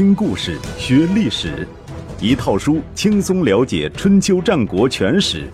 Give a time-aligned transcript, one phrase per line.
[0.00, 1.68] 听故事学历史，
[2.22, 5.46] 一套书轻松了解春秋战国全史。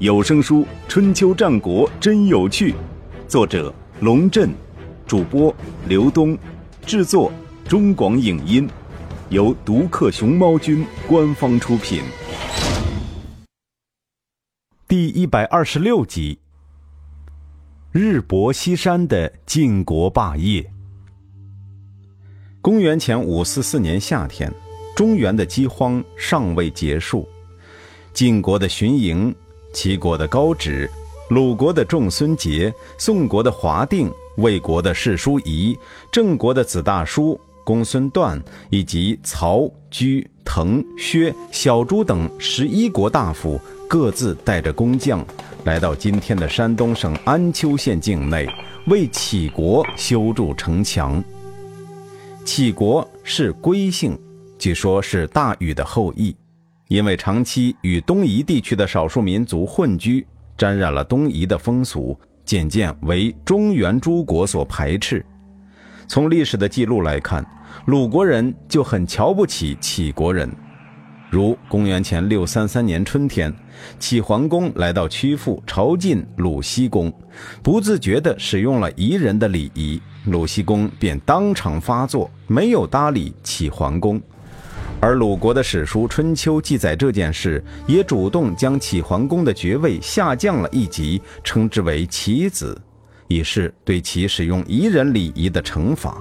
[0.00, 2.72] 有声书《春秋战国真有趣》，
[3.28, 4.50] 作者龙震，
[5.06, 5.54] 主播
[5.86, 6.36] 刘东，
[6.84, 7.30] 制作
[7.68, 8.68] 中广影音，
[9.28, 12.02] 由独克熊猫君官方出品。
[14.88, 16.40] 第一百二十六集：
[17.92, 20.68] 日薄西山的晋国霸业。
[22.68, 24.52] 公元前五四四年夏天，
[24.94, 27.26] 中原的饥荒尚未结束，
[28.12, 29.34] 晋国的荀盈、
[29.72, 30.86] 齐国的高直、
[31.30, 35.74] 鲁国的仲孙杰、宋国的华定、魏国的士叔仪、
[36.12, 45.24] 郑国的子大叔公孙段，以及曹、居、滕、薛、小朱等十一国大夫，各自带着工匠，
[45.64, 48.46] 来到今天的山东省安丘县境内，
[48.88, 51.24] 为杞国修筑城墙。
[52.50, 54.18] 杞国是归姓，
[54.58, 56.34] 据说是大禹的后裔，
[56.88, 65.22] 因为长期与东夷地区的少数民族混居，沾染了东夷的风俗，渐渐为中原诸国所排斥。
[66.08, 67.44] 从历史的记录来看，
[67.84, 70.50] 鲁国人就很瞧不起杞国人。
[71.30, 73.54] 如公元前六三三年春天，
[73.98, 77.12] 齐桓公来到曲阜朝觐鲁僖公，
[77.62, 84.20] 不自觉地使用了夷人的礼仪，鲁僖公便当场发作，没有搭理启桓公。
[85.00, 92.76] 而鲁国的史书《春秋》记载这件事，也主动将启桓公的爵位下降了一级，称之为启子，
[93.28, 96.20] 以示对其使用夷人礼仪的惩罚。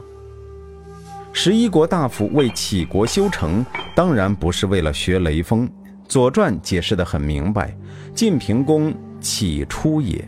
[1.33, 5.67] 十一国大夫为杞国修城，当然不是为了学雷锋。
[6.07, 7.75] 《左传》解释得很明白
[8.15, 10.27] ：“晋平公杞出也。”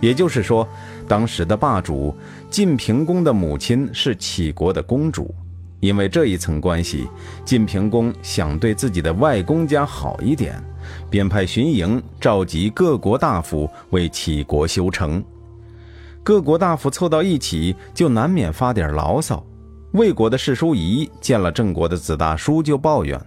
[0.00, 0.66] 也就是说，
[1.08, 2.14] 当时的霸主
[2.50, 5.34] 晋平公的母亲是杞国的公主。
[5.80, 7.06] 因为这一层关系，
[7.44, 10.58] 晋平公想对自己的外公家好一点，
[11.10, 15.22] 便派荀盈召集各国大夫为杞国修城。
[16.24, 19.44] 各国大夫凑到一起，就难免发点牢骚。
[19.92, 23.20] 魏国的士叔仪见了郑国的子大叔，就抱怨：“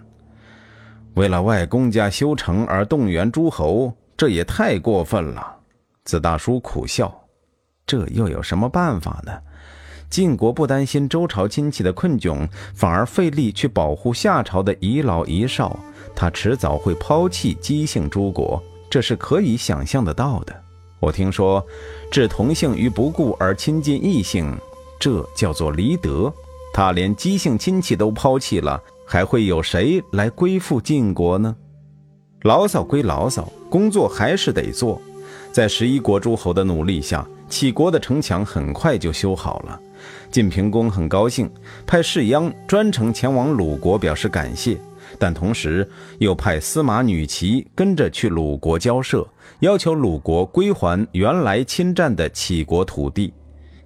[1.14, 5.56] 为了外公家修城而动员诸侯，这也太过分了。”
[6.10, 7.28] 子大叔苦笑
[7.86, 9.32] ：“这又有什么办法呢？
[10.10, 15.78] 晋国不担心周朝亲戚的困窘，反而费力去保护夏朝的遗老遗少，
[16.16, 18.60] 他迟早会抛弃姬姓诸国，
[18.90, 20.64] 这是可以想象得到的。
[20.98, 21.64] 我听说，
[22.10, 24.52] 置同姓于不顾而亲近异姓，
[24.98, 26.32] 这叫做离德。”
[26.74, 31.54] 他连姬姓亲戚都抛弃了，还会有谁来归附晋国呢？
[32.42, 35.00] 牢骚归牢骚，工作还是得做。
[35.52, 39.80] 在十一国诸侯的努力下，杞国的城墙很快就修好了。
[40.30, 41.50] 晋平公很高兴，
[41.86, 44.78] 派士鞅专程前往鲁国表示感谢，
[45.18, 45.88] 但同时
[46.18, 49.26] 又派司马女齐跟着去鲁国交涉，
[49.58, 53.32] 要求鲁国归还原来侵占的杞国土地。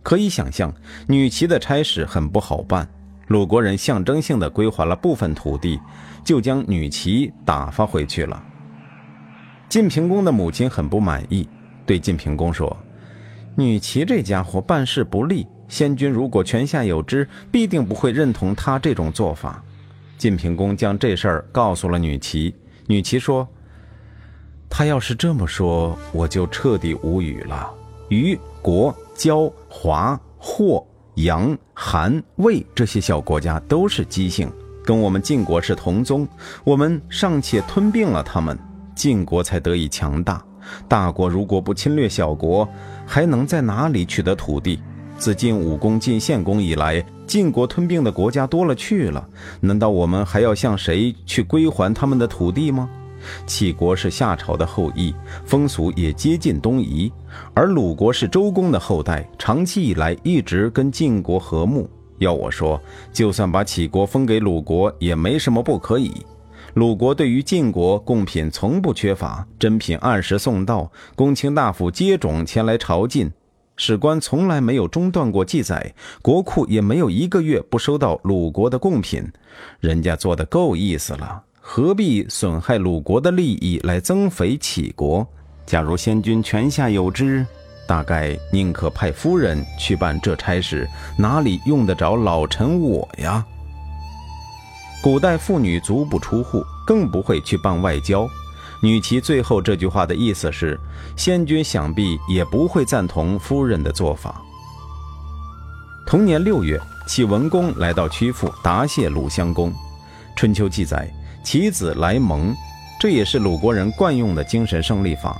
[0.03, 0.73] 可以想象，
[1.09, 2.87] 女齐的差事很不好办。
[3.29, 5.81] 鲁国人象征性的归还了部分土地，
[6.23, 8.41] 就将女齐打发回去了。
[9.71, 11.49] 晋平公的母亲很不满意，
[11.87, 12.77] 对晋平公说
[13.57, 19.63] ：“女齐这家伙办事不力，先君如果泉下有知，必定不会认同他这种做法。”
[20.17, 22.55] 晋平公将这事儿告诉了女齐，
[22.87, 23.47] 女齐说
[24.71, 27.71] ：“他要是这么说，我就彻底无语了。”
[28.09, 34.51] 虞、国、交、华、霍、杨、韩、魏这些小国家都是姬姓，
[34.85, 36.27] 跟我们晋国是同宗。
[36.63, 38.59] 我们尚且吞并了他们，
[38.95, 40.45] 晋国才得以强大。
[40.89, 42.69] 大国如果不侵略小国，
[43.07, 44.81] 还能在哪里取得土地？
[45.17, 49.25] 自晋武公、晋献公以来，晋国吞并的国家多了去了，
[49.61, 52.91] 难道我们还要向谁去归还他们的土地吗？
[53.47, 55.15] 杞国是夏朝的后裔，
[55.47, 57.11] 风俗也接近东夷，
[57.55, 61.89] 而鲁国是周公的后代，长期以来一直跟晋国和睦。
[62.19, 62.79] 要我说，
[63.13, 66.13] 就算把杞国封给鲁国，也没什么不可以。
[66.75, 73.31] 鲁国对于晋国贡品从不缺乏，珍品按时送到，公卿大夫接踵前来朝觐，
[73.77, 79.25] 史官从来没有中断过记载，国库也没有一个月不收到鲁国的贡品，
[79.79, 81.41] 人家做的够意思了。
[81.61, 85.25] 何必损害鲁国的利益来增肥杞国？
[85.65, 87.47] 假如先君泉下有知，
[87.87, 93.47] 大概宁可派夫人去办这差事，哪里用得着老臣我呀？
[95.05, 98.27] 古代妇女足不出户，更不会去办外交。
[98.81, 100.81] 女齐最后这句话的意思是，
[101.15, 104.41] 先君想必也不会赞同夫人的做法。
[106.07, 109.71] 同年六月，齐文公来到曲阜答谢鲁襄公。
[110.35, 111.07] 春秋记载，
[111.45, 112.57] 其子来蒙，
[112.99, 115.39] 这也是鲁国人惯用的精神胜利法。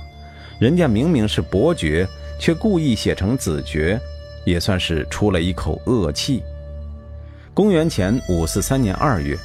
[0.59, 2.07] 人家明明是伯爵，
[2.39, 3.99] 却故意写成子爵，
[4.45, 6.43] 也算是出了一口恶气。
[7.51, 9.35] 公元前五四三年二月，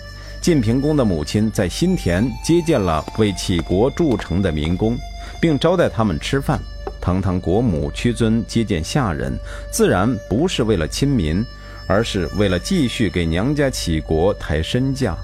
[0.40, 4.96] 晋平公的母亲在新田接见了为齐国筑城的民工，
[5.38, 6.58] 并招待他们吃饭。
[6.98, 9.38] 堂堂国母屈尊接见下人，
[9.70, 11.44] 自然不是为了亲民，
[11.86, 15.14] 而是为了继续给娘家齐国抬身价。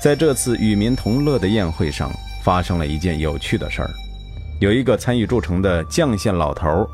[0.00, 2.12] 在这次与民同乐的宴会上，
[2.44, 3.90] 发生了一件有趣的事儿。
[4.60, 6.88] 有一个参与筑城的绛县老头，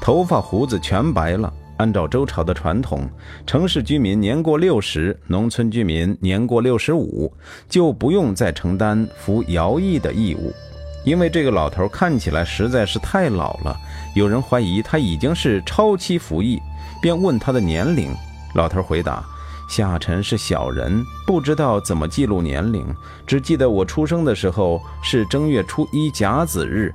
[0.00, 1.52] 头发胡子全白了。
[1.78, 3.08] 按照周朝的传统，
[3.46, 7.32] 城市居民年过六十，农村居民年过六十五，
[7.68, 10.52] 就不用再承担服徭役的义务。
[11.04, 13.76] 因为这个老头看起来实在是太老了，
[14.14, 16.60] 有人怀疑他已经是超期服役，
[17.00, 18.10] 便问他的年龄。
[18.54, 19.24] 老头回答。
[19.68, 22.86] 下臣是小人，不知道怎么记录年龄，
[23.26, 26.94] 只记得我出生的时候是正月初一甲子日，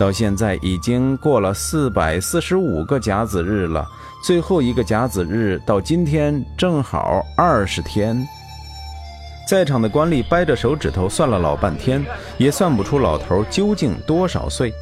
[0.00, 3.86] 到现在已经过了四百四十五个甲子日了，
[4.24, 8.26] 最后一个甲子日到今天正好二十天。
[9.46, 12.02] 在场的官吏掰着手指头算了老半天，
[12.38, 14.72] 也算不出老头究竟多少岁。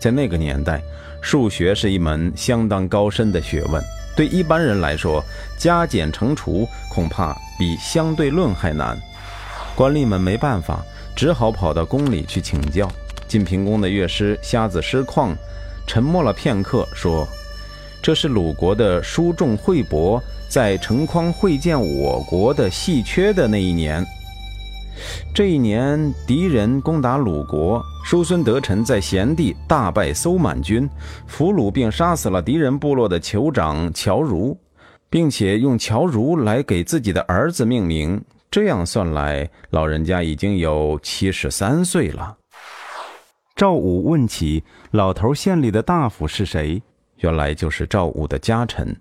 [0.00, 0.82] 在那个年代，
[1.20, 3.80] 数学是一门相当高深的学问。
[4.16, 5.22] 对一般人来说，
[5.56, 8.98] 加减乘除恐怕比相对论还难。
[9.76, 10.80] 官吏们没办法，
[11.14, 12.90] 只好跑到宫里去请教。
[13.28, 15.34] 晋平公的乐师瞎子师旷
[15.86, 17.26] 沉默了片刻，说
[18.02, 24.04] ：“这是鲁国的书仲惠伯在城匡会见我国的细缺的那一年。”
[25.34, 30.88] 这一年，敌人攻打鲁国，叔孙得臣在咸地大败搜满军，
[31.26, 34.58] 俘虏并杀死了敌人部落的酋长乔如，
[35.10, 38.24] 并且用乔如来给自己的儿子命名。
[38.50, 42.34] 这样算来，老人家已经有七十三岁了。
[43.56, 46.82] 赵武问起老头县里的大夫是谁，
[47.20, 48.94] 原来就是赵武的家臣。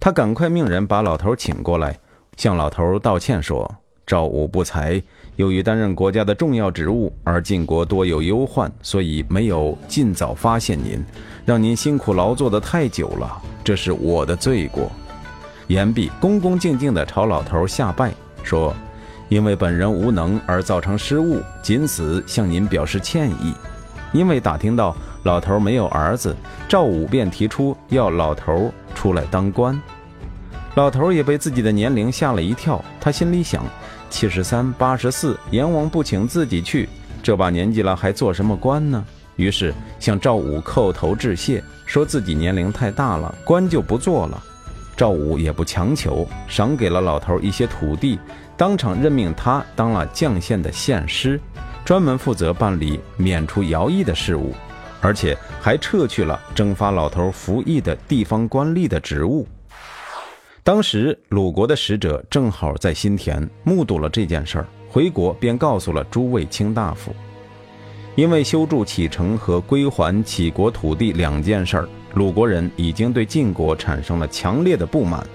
[0.00, 1.96] 他赶快命人把老头请过来，
[2.36, 3.72] 向老头道歉说。
[4.04, 5.00] 赵武不才，
[5.36, 11.00] 由于担任国家的重要职务，而晋国多有忧患，所以没有尽早发现您，
[11.46, 14.90] 让您辛苦劳作的太久了，这是我的罪过。
[15.68, 18.12] 言毕，恭恭敬敬地朝老头下拜，
[18.42, 18.74] 说
[19.30, 23.54] ：“因为本人无能而造成失误，仅此向您表示歉意。”
[24.12, 24.94] 因为打听到
[25.24, 26.36] 老头没有儿子，
[26.68, 29.80] 赵武便提出要老头出来当官。
[30.74, 33.62] 老头也被自己的年龄吓了一跳，他心里想：
[34.08, 36.88] 七十三、八十四，阎王不请自己去，
[37.22, 39.04] 这把年纪了还做什么官呢？
[39.36, 44.42] 于是向赵武叩头致谢，说自己年龄太大了，官就不做了。
[44.94, 48.18] 赵武也不强求，赏给了老头一些土地，
[48.56, 51.40] 当场任命他当了绛县的县师，
[51.84, 54.54] 专门负责办理免除徭役的事务，
[55.00, 59.46] 而且还撤去了征发老头服役的地方官吏的职务。
[60.64, 67.12] 当时鲁国的使者正好在新田目睹了这件事儿，回国便告诉了诸位卿大夫。
[68.14, 75.26] 因为修筑启城和归还齐国土地两件事儿，鲁国人已经对晋国产生了强烈的不满。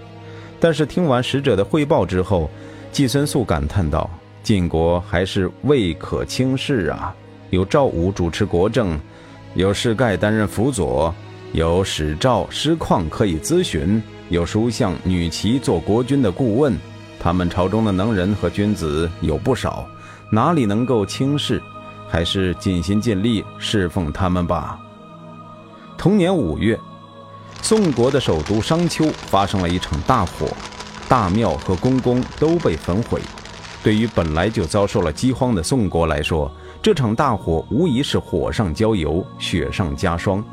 [0.59, 2.49] 但是听完使者的汇报之后，
[2.91, 4.09] 季孙宿感叹道
[4.47, 7.13] ：“晋国还是未可轻视啊！
[7.49, 8.97] 有赵武主持国政，
[9.55, 11.13] 有士盖担任辅佐，
[11.51, 14.01] 有史赵师旷可以咨询。”
[14.31, 16.73] 有书相女齐做国君的顾问，
[17.19, 19.85] 他们朝中的能人和君子有不少，
[20.31, 21.61] 哪里能够轻视？
[22.07, 24.79] 还是尽心尽力侍奉他们吧。
[25.97, 26.79] 同年五月，
[27.61, 30.47] 宋国的首都商丘发生了一场大火，
[31.09, 33.19] 大庙和宫宫都被焚毁。
[33.87, 36.51] 对于本来就遭受了饥荒的宋国来说，
[36.81, 40.43] 这场大火无疑是火上浇油，雪上加霜。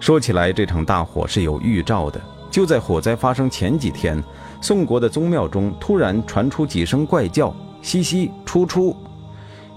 [0.00, 2.18] 说起来，这场大火是有预兆的。
[2.50, 4.24] 就在火灾发生前几天，
[4.62, 8.96] 宋国的宗庙中突然传出几声怪叫，嘻嘻出出。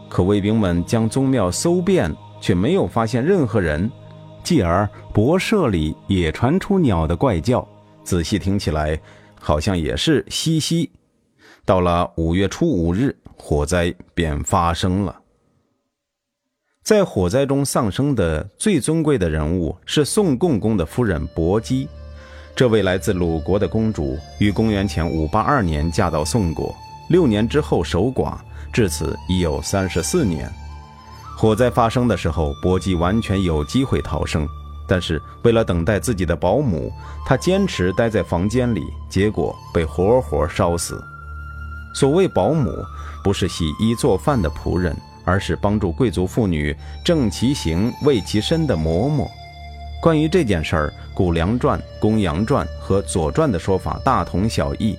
[0.07, 2.09] 可卫兵们将宗庙搜遍，
[2.39, 3.91] 却没有发现任何人。
[4.41, 7.67] 继而博舍里也传出鸟的怪叫，
[8.05, 8.97] 仔细听起来，
[9.37, 10.89] 好像也是嘻嘻。
[11.69, 15.15] 到了五月初五日，火灾便发生了。
[16.81, 21.87] 在火灾中丧生的最尊贵的人物是宋共公的夫人薄姬。
[22.55, 26.75] 这位来自鲁国的公主，于公元前五八二年嫁到宋国，
[27.07, 28.39] 六年之后守寡，
[28.73, 30.51] 至此已有三十四年。
[31.37, 34.47] 火灾发生的时候，薄姬完全有机会逃生，
[34.87, 36.91] 但是为了等待自己的保姆，
[37.27, 40.99] 她坚持待在房间里，结果被活活烧死。
[41.99, 42.71] 所谓保姆，
[43.21, 49.27] 不是洗衣做饭的仆人，而是帮助贵族妇女正其形、卫其身的嬷嬷。
[50.01, 54.97] 关于这件事儿，《谷梁传》《公羊传》和《左传》的说法大同小异。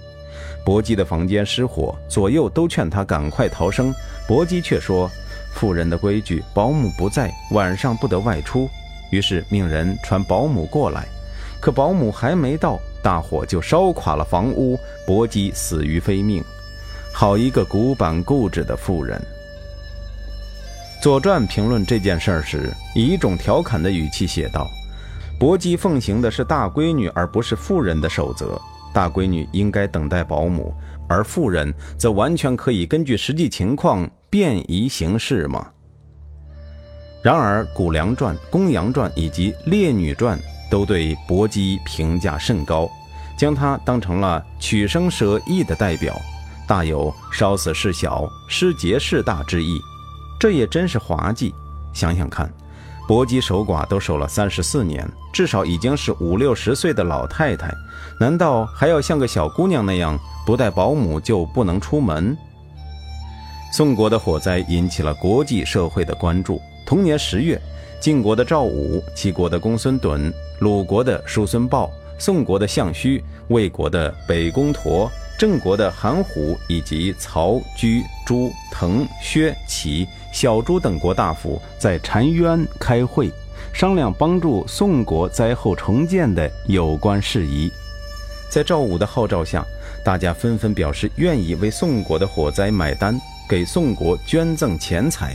[0.63, 3.95] 薄姬的房间失火，左右都劝他赶快逃生，
[4.29, 5.11] 薄姬却说
[5.57, 8.69] ：“妇人的规矩，保姆不在，晚上不得外出。”
[9.11, 11.07] 于是命人传保姆过来，
[11.63, 16.45] 可保姆还没到，大火就烧垮了房屋，薄姬死于非命。
[17.13, 19.21] 好一个古板固执的妇人！
[21.03, 24.71] 《左传》评论这件事时，以一种调侃的语气写道
[25.39, 28.61] ：“薄姬奉行的是大闺女而不是妇人的守则，
[28.95, 30.75] 大闺女应该等待保姆，
[31.09, 35.67] 而妇人则完全可以根据实际情况便宜行事嘛。”
[37.23, 40.39] 然而，《谷梁传》《公羊传》以及《列女传》
[40.71, 42.89] 都对薄姬评价甚高，
[43.37, 46.19] 将她当成了取生舍义的代表。
[46.71, 49.83] 大有烧死事小，失节事大之意，
[50.39, 51.53] 这也真是滑稽。
[51.93, 52.49] 想想看，
[53.09, 57.75] 薄姬守寡都守了三十四年，至少已经是五六十岁的老太太，
[58.21, 62.39] 难道还要像个小姑娘那样不带保姆就不能出门？
[63.73, 66.63] 宋国的火灾引起了国际社会的关注。
[66.87, 67.61] 同年十月，
[68.01, 75.11] 晋国的赵武、齐国的公孙趸、鲁国的叔孙豹、宋国的项须、魏国的北宫佗。
[75.41, 83.33] 郑国的韩虎以及曹、居、朱、滕、薛、齐、小朱等国大夫在澶渊开会，
[83.73, 87.73] 商量帮助宋国灾后重建的有关事宜。
[88.51, 89.65] 在赵武的号召下，
[90.05, 93.19] 大家纷纷表示愿意为宋国的火灾买单，
[93.49, 95.35] 给宋国捐赠钱财。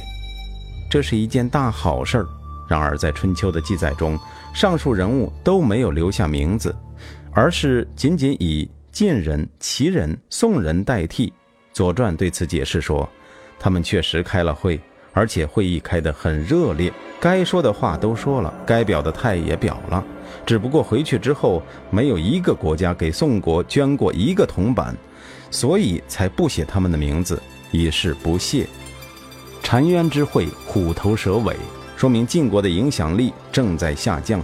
[0.87, 2.23] 这是一件大好事。
[2.69, 4.19] 然而，在春秋的记载中，
[4.53, 6.75] 上述人物都没有留下名字，
[7.31, 8.69] 而是仅仅以。
[8.95, 11.27] 晋人、齐人、宋人代替，
[11.73, 13.05] 《左传》对此解释说
[13.59, 14.79] ：“他们确实开了会，
[15.11, 20.01] 而且会议开得很热烈，该说的话都说了，该表的态也表了。
[20.45, 24.95] 只不过回去之后，没有一个国家给宋国捐过一个铜板，
[25.51, 27.37] 所以才不写他们的名字，
[27.71, 28.65] 以示不屑。”
[29.61, 31.53] 澶渊之会虎头蛇尾，
[31.97, 34.41] 说明晋国的影响力正在下降。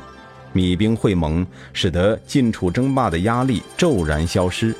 [0.53, 4.75] 米兵会盟，使得晋楚争霸的压力骤然消失，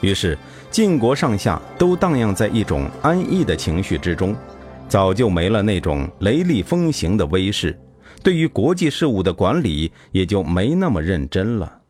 [0.00, 0.36] 于是
[0.70, 4.34] 晋国上下都荡漾在一种安逸的情绪之中，
[4.88, 7.78] 早就没了那种雷厉风行的威势，
[8.22, 11.80] 对于国际事务的管理也就没那么认真了。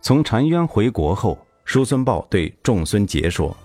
[0.00, 3.56] 从澶渊回国后，叔孙豹对仲孙杰说：“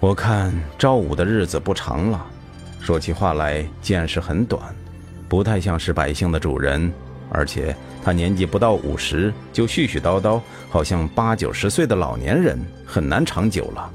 [0.00, 2.26] 我看赵武的日子不长了，
[2.80, 4.74] 说起话来见识很短，
[5.28, 6.90] 不太像是百姓的主人。”
[7.30, 13.90] 而且他年纪不到五十就絮絮叨叨，好像八九十岁的老年人，很难长久了。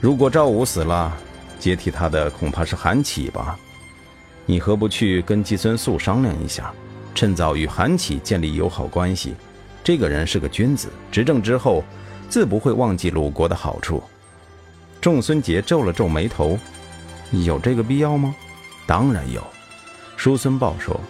[0.00, 1.16] 如果赵武死了，
[1.58, 3.58] 接替他的恐怕是韩起吧？
[4.46, 6.72] 你何不去跟季孙宿商量一下，
[7.14, 9.34] 趁早与韩起建立友好关系？
[9.84, 11.84] 这个人是个君子，执政之后
[12.28, 14.02] 自不会忘记鲁国的好处。
[15.00, 16.58] 仲孙杰皱了皱眉头，
[17.30, 18.34] 有这个必要吗？
[18.86, 19.42] 当然有。
[20.16, 21.00] 叔孙豹说。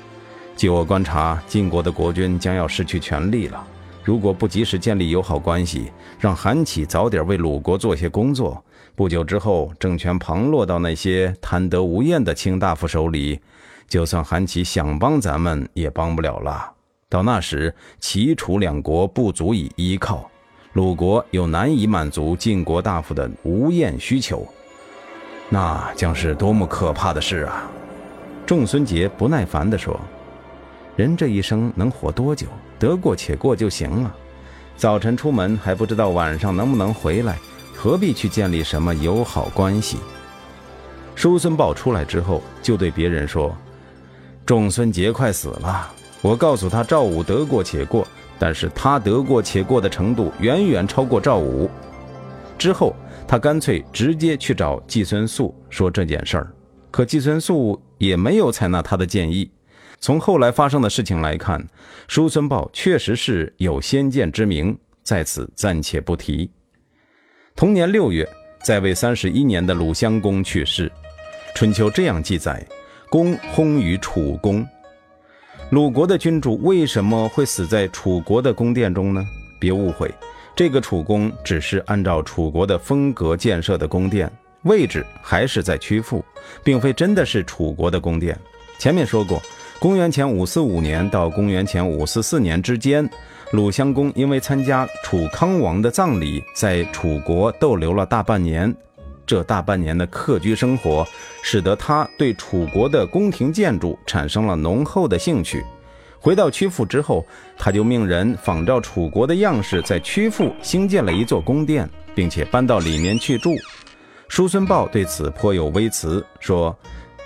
[0.59, 3.65] 据我观察，晋国的国君将要失去权力了。
[4.03, 8.61] 如果不及时建立友好关系，让韩起早点为鲁国做些工作，
[8.97, 13.39] 不久之后政权旁落到那些贪得无厌的卿大夫手里，
[13.87, 16.73] 就算韩起想帮咱们，也帮不了了。
[17.09, 20.29] 到那时，齐楚两国不足以依靠，
[20.73, 24.45] 鲁国又难以满足晋国大夫的无厌需求，
[25.51, 27.71] 那将是多么可怕的事啊！
[28.45, 29.97] 仲孙杰不耐烦地说。
[30.99, 32.49] 人这一生能活多久？
[32.77, 34.13] 得过且过就行了。
[34.77, 37.39] 早晨出门还不知道晚上能不能回来，
[37.73, 39.99] 何必去建立什么友好关系？
[41.15, 43.57] 叔孙豹出来之后，就对别人说
[44.45, 45.89] ：“仲孙杰快死了，
[46.21, 48.05] 我告诉他赵武得过且过，
[48.37, 51.71] 但是他得过且过的程度远远超过赵武。”
[52.59, 52.93] 之后，
[53.25, 56.53] 他干脆直接去找季孙宿说这件事儿，
[56.91, 59.49] 可季孙宿也没有采纳他的建议。
[60.01, 61.67] 从后来发生的事情来看，
[62.07, 66.49] 叔孙豹确实是有先见之明，在此暂且不提。
[67.57, 68.27] 同年六月，
[68.63, 70.89] 在位三十一年的鲁襄公去世，
[71.53, 72.65] 《春秋》这样记载：
[73.11, 74.65] 公薨于楚宫。
[75.71, 79.27] 鲁国的君主为什么会死在楚国的宫殿中呢？
[79.59, 80.09] 别误会，
[80.55, 84.31] 这个楚宫只是按照楚国的风格建设的宫殿，
[84.63, 86.25] 位置还是在曲阜，
[86.63, 88.39] 并非真的是楚国的宫殿。
[88.79, 89.43] 前面说过。
[89.81, 93.09] 公元前五四五年到公元前五四四年之间，
[93.53, 98.75] 鲁襄公因为参加楚康王的葬礼，在楚国逗留了大半年。
[99.25, 101.07] 这大半年的客居生活，
[101.45, 105.65] 使得他对楚国的宫廷建筑产生了浓厚的兴趣。
[106.19, 107.25] 回到曲阜之后，
[107.57, 113.55] 他就命人仿照楚国的样式，在曲阜兴建了一座宫殿，并且搬到里面去住。
[114.27, 116.77] 叔孙豹对此颇有微词，说：“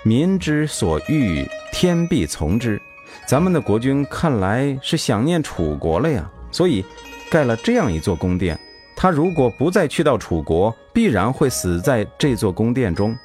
[0.05, 2.79] 民之所欲，天必从之。
[3.25, 6.83] 咱们的国君看来是想念楚国了呀，所以
[7.31, 8.59] 盖了这样一座宫殿。”
[8.95, 13.15] 他如果不再去到楚国，必然会死在这座宫殿中。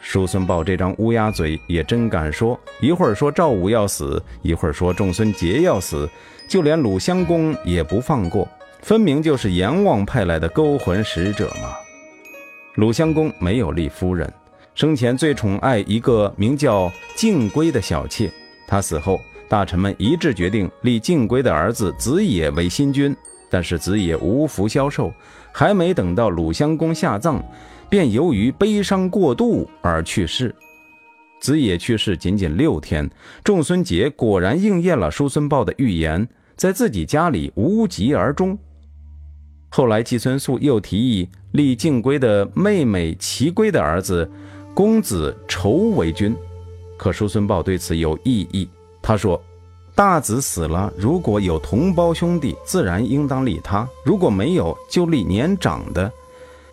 [0.00, 6.08] 叔孙豹这张乌鸦嘴也真敢说，一会儿说赵武要死，一会儿说仲孙杰要死，
[6.48, 8.48] 就连鲁襄公也不放过，
[8.80, 11.74] 分明就是阎王派来的勾魂使者嘛。
[12.74, 14.32] 鲁襄公没有立夫人，
[14.76, 18.30] 生前最宠爱一个名叫敬归的小妾。
[18.66, 19.18] 他死后，
[19.48, 23.16] 大臣们一致决定立敬归的儿子子野为新君。
[23.48, 25.10] 但是子野无福消受，
[25.50, 27.42] 还没等到鲁襄公下葬，
[27.88, 30.54] 便由于悲伤过度而去世。
[31.40, 33.08] 子野去世仅仅六天，
[33.42, 38.58] 仲孙杰果然应验了叔孙豹的预言，在自己家里无疾而终。
[39.70, 44.30] 后来季孙宿又提议立敬归的妹妹齐归的儿子
[44.76, 46.36] 公子仇为君，
[46.98, 48.68] 可叔孙豹对此有异议，
[49.00, 49.42] 他说。
[49.94, 56.12] 大子死了，如果有同胞兄弟，自然应当立他；如果没有，就立年长的。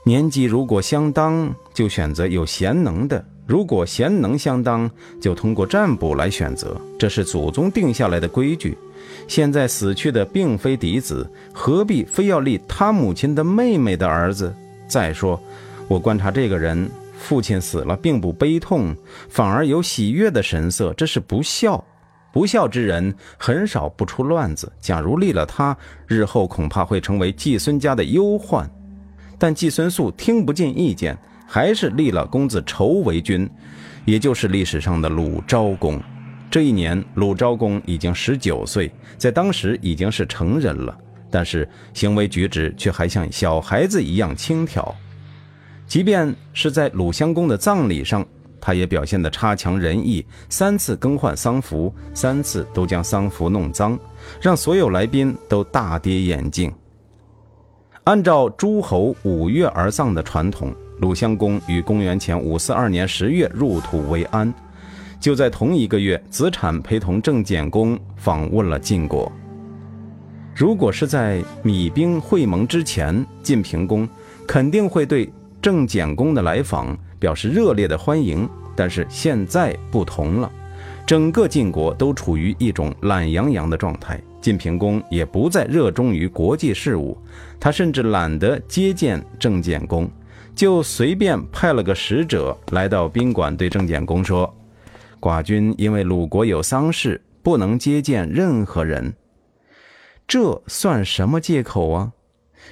[0.03, 4.91] 年纪如果相当，就选择有贤能的；如果贤能相当，
[5.21, 6.75] 就通过占卜来选择。
[6.99, 8.77] 这是祖宗定下来的规矩。
[9.29, 14.53] 现在死去的并非嫡子，何必非要立他母亲的妹妹的儿子？
[14.89, 15.39] 再说，
[15.87, 16.91] 我观察这个人，
[17.23, 18.93] 父亲死了并不悲痛，
[19.29, 21.81] 反而有喜悦的神色，这是不孝。
[22.33, 24.69] 不孝之人很少不出乱子。
[24.81, 25.75] 假如立了他，
[26.05, 28.69] 日后恐怕会成为季孙家的忧患。
[29.39, 33.49] 但季孙宿听不进意见，还是立了公子仇为君，
[34.03, 36.01] 也就是历史上的鲁昭公。
[36.51, 40.97] 这一年，鲁昭公已经十九岁，在当时已经是成人了，
[41.31, 44.93] 但是行为举止却还像小孩子一样轻佻。
[45.87, 48.25] 即便是在鲁襄公的葬礼上。
[48.65, 53.99] 他也表现得差强人意，三次更换丧服，三次都将丧服弄脏，
[54.39, 56.73] 让所有来宾都大跌眼镜。
[58.05, 64.53] 按照诸侯五月而葬的传统，鲁襄公于公元前五四二年十月入土为安。
[65.19, 69.29] 就在同一个月，子产陪同郑简公访问了晋国。
[70.55, 74.07] 如果是在米兵会盟之前，晋平公
[74.47, 75.29] 肯定会对
[75.63, 76.95] 郑简公的来访。
[77.23, 80.51] 表示热烈的欢迎，但是现在不同了，
[81.07, 84.21] 整个晋国都处于一种懒洋洋的状态。
[84.41, 87.17] 晋平公也不再热衷于国际事务，
[87.61, 90.11] 他甚至懒得接见郑简公，
[90.53, 94.53] 就随便派了个使者来到宾馆，对郑简公说
[95.21, 99.13] ：“寡君因为鲁国有丧事，不能接见任何人。”
[100.27, 102.11] 这算什么借口啊？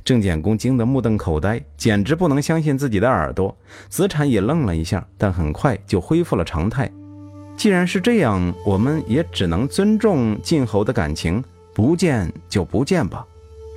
[0.04, 3.56] 郑简公惊得目瞪口呆，简直不能相信自己的耳朵。
[3.90, 6.92] 子产也愣了一下，但很快就恢复了常态。
[7.58, 13.26] 既然是这样，我们也只能尊重晋侯的感情，不见就不见吧。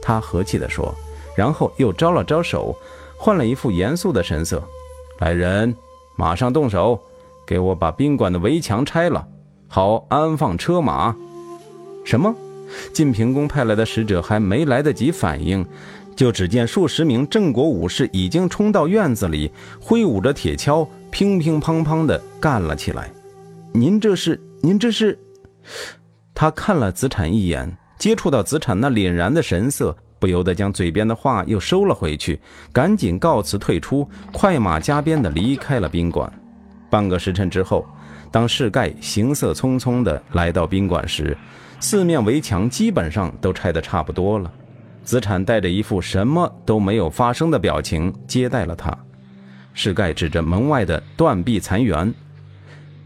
[0.00, 0.94] 他和气地说，
[1.36, 2.74] 然后又招了招手，
[3.18, 4.62] 换了一副严肃的神色
[5.20, 5.74] ：“来人，
[6.16, 6.98] 马上动手，
[7.46, 9.26] 给我把宾馆的围墙拆了，
[9.68, 11.14] 好安放车马。”
[12.04, 12.34] 什么？
[12.92, 15.64] 晋平公派来的使者还没来得及反应。
[16.16, 19.50] 就只见数十名郑国武士已经冲到院子里，
[19.80, 23.10] 挥舞着铁锹，乒乒乓乓地干了起来。
[23.72, 24.40] 您这是？
[24.60, 25.18] 您这是？
[26.34, 32.40] 他看了子产一眼，接触到子产那凛然的神色，不由得将嘴边的话又收了回去，
[32.72, 36.32] 赶紧告辞退出，快马加鞭地离开了宾馆。
[36.90, 37.84] 半个时辰之后，
[38.30, 41.36] 当世盖行色匆匆地来到宾馆时，
[41.80, 44.52] 四面围墙基本上都拆得差不多了。
[45.04, 48.96] 子产带着一副什么都没有发生的表情接待了他。
[49.74, 52.12] 世盖指着门外的断壁残垣：“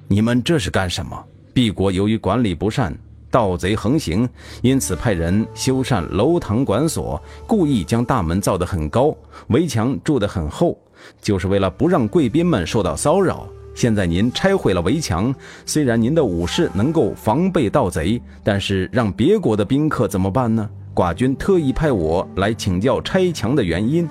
[0.06, 1.22] 你们这是干什么？
[1.52, 2.96] 毕国由于管理不善，
[3.30, 4.28] 盗贼横行，
[4.62, 9.16] 因此派人修缮楼堂馆所，故意将大门造得很高，
[9.48, 10.78] 围墙筑得很厚，
[11.20, 13.48] 就是为了不让贵宾们受到骚扰。
[13.74, 15.34] 现在您拆毁了围墙，
[15.64, 24.08] 虽然您的武士能够防备盗贼，但是让别国的宾客怎么办呢？”寡君特意派我来请教拆墙的原因。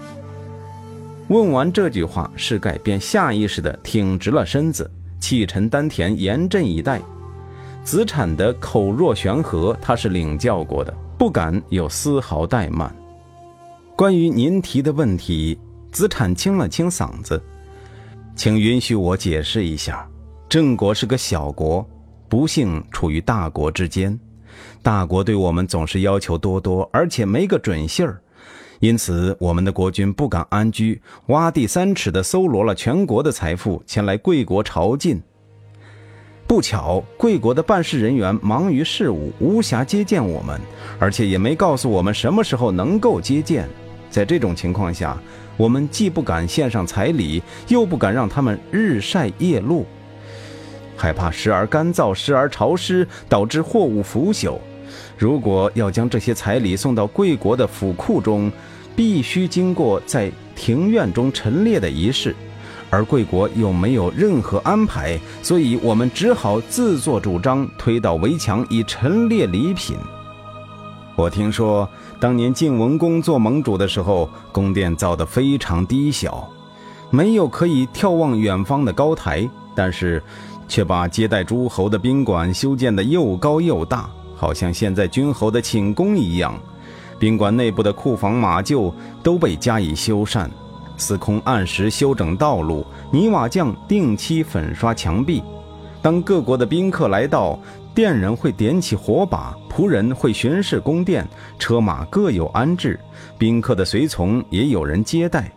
[1.28, 7.02] 问完这句话，世盖便下意识地挺直了身子，气沉丹田，严阵以待。
[7.84, 12.96] 子产的口若悬河，他是领教过的，不敢有丝毫怠慢。
[13.98, 15.60] 关于您提的问题，
[15.92, 17.44] 子产清了清嗓子，
[18.34, 20.08] 请允许我解释一下。
[20.48, 21.86] 郑国是个小国，
[22.30, 24.18] 不幸处于大国之间，
[24.82, 28.22] 大国对我们总是要求多多，而且没个准信儿。
[28.80, 35.20] 因此，我们的国君不敢安居，挖地三尺的搜罗了全国的财富，前来贵国朝觐。
[36.46, 40.62] 不巧，贵国的办事人员忙于事务，无暇接见我们，
[41.00, 43.68] 而且也没告诉我们什么时候能够接见。
[44.10, 45.18] 在这种情况下，
[45.58, 49.86] 我们既不敢献上彩礼，又不敢让他们日晒夜露，
[50.98, 54.58] 害怕时而干燥，时而潮湿，导致货物腐朽。
[55.18, 58.52] 如果要将这些彩礼送到贵国的府库中，
[58.96, 62.36] 必须经过在庭院中陈列的仪式，
[62.90, 69.96] 而贵国又没有任何安排，所以我们只好自作主张推倒围墙以陈列礼品。
[71.16, 71.88] 我听说
[72.20, 76.48] 当年晋文公做盟主的时候，宫殿造得非常低小，
[77.10, 80.22] 没有可以眺望远方的高台，但是
[80.68, 86.54] 却把接待诸侯的宾馆修建得又高又大，好像现在君侯的寝宫一样。
[87.20, 90.48] 宾馆内部的库房马厩都被加以修缮，
[90.98, 95.42] 司空按时修整道路，泥瓦匠定期粉刷墙壁。
[96.02, 97.60] 当各国的宾客来到，
[97.96, 101.28] 店人会点起火把，仆人会巡视宫殿，
[101.58, 103.00] 车马各有安置，
[103.38, 105.52] 宾客的随从也有人接待，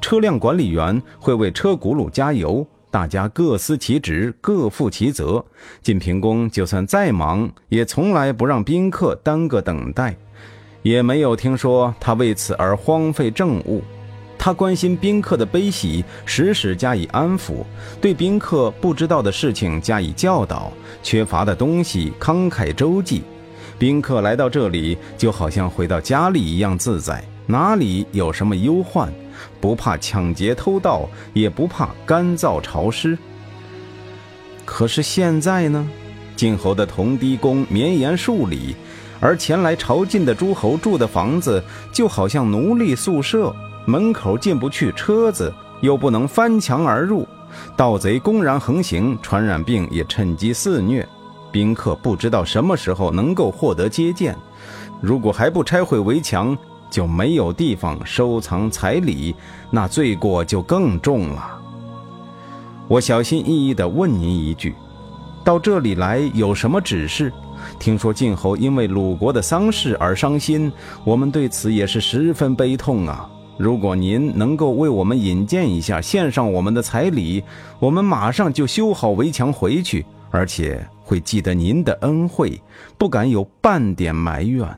[0.00, 2.66] 车辆管理员会为车轱辘加油。
[2.96, 5.44] 大家各司其职，各负其责。
[5.82, 10.16] 晋平公就算再忙，也从来不让宾客耽搁等待。
[10.80, 13.82] 也没有听说他为此而荒废政务，
[14.38, 17.56] 他关心宾客的悲喜，时时加以安抚，
[18.00, 23.22] 对宾客不知道的事情加以教导，缺乏的东西慷慨周济。
[23.78, 29.12] 宾客来到这里，就好像回到家里一样自在，哪里有什么忧患，
[29.60, 33.16] 不怕抢劫偷盗，也不怕干燥潮湿。
[34.64, 35.88] 可是现在呢，
[36.34, 38.74] 晋侯的同堤宫绵延数里。
[39.18, 43.54] 而前来朝觐的诸侯住的房子就好像奴隶宿舍，
[43.86, 47.26] 门口进不去车子，又不能翻墙而入，
[47.76, 51.08] 盗贼公然横行，传染病也趁机肆虐，
[51.50, 54.36] 宾客不知道什么时候能够获得接见。
[55.00, 56.56] 如果还不拆毁围墙，
[56.90, 59.34] 就没有地方收藏彩礼，
[59.70, 61.60] 那罪过就更重了。
[62.88, 64.74] 我小心翼翼地问您一句：
[65.44, 67.32] 到这里来有什么指示？
[67.78, 70.70] 听说晋侯因为鲁国的丧事而伤心，
[71.04, 73.28] 我们对此也是十分悲痛啊！
[73.58, 77.42] 如果您能够为我们引荐一下，献上我们的彩礼，
[77.80, 82.60] 我们马上就修好围墙回去，而且会记得您的恩惠，
[82.98, 84.68] 不敢有半点埋怨。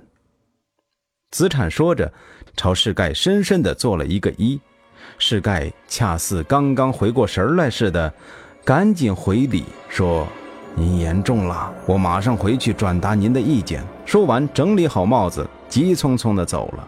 [1.31, 2.11] 子产说着，
[2.57, 4.59] 朝世盖深深的做了一个揖，
[5.19, 8.13] 世盖恰似刚刚回过神来似的，
[8.65, 10.27] 赶紧回礼说。
[10.75, 13.83] 您言重了，我马上回去转达您的意见。
[14.07, 16.87] 说完，整理好帽子，急匆匆的走了。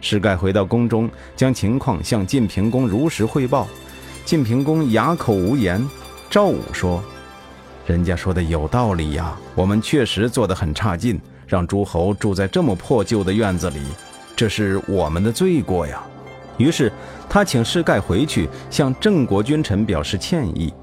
[0.00, 3.68] 世盖回到宫中，将情况向晋平公如实汇报。
[4.24, 5.82] 晋平公哑口无言。
[6.28, 7.02] 赵武说
[7.86, 13.80] ：“人家说的有道理呀，我们确实做得很差劲，让诸侯住在这么破旧的院子里，
[14.36, 16.00] 这是我们的罪过呀。”
[16.58, 16.92] 于是
[17.28, 20.74] 他请世盖回去，向郑国君臣表示歉意。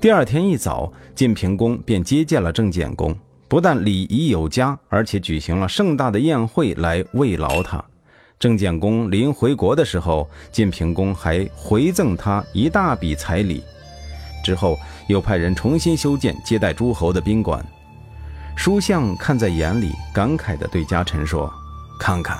[0.00, 3.14] 第二天一早，晋平公便接见了郑简公，
[3.48, 7.84] 不但礼仪有加，而且举行了盛大的宴会来慰劳他。
[8.38, 13.62] 郑简公临回国的时候，晋平公还回赠他一大笔彩礼。
[14.42, 17.62] 之后又派人重新修建接待诸侯的宾馆。
[18.58, 21.48] 书相看在眼里，感慨地对家臣说
[21.96, 22.36] ：“看看，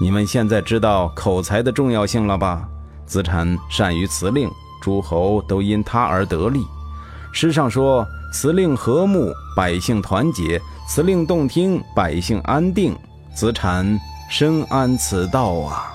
[0.00, 2.68] 你们现在知道口才的重要性了吧？
[3.06, 4.50] 子产善于辞令，
[4.82, 6.66] 诸侯都因他而得利。”
[7.32, 8.04] 诗上说
[8.34, 12.98] ：“辞令和睦，百姓团结；辞令动听，百姓安定。
[13.32, 13.86] 子产
[14.28, 15.92] 深谙此道啊。”